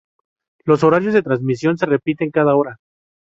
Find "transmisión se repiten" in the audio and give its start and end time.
1.21-2.31